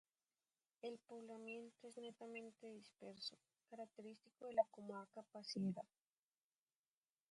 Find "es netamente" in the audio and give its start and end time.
1.85-2.65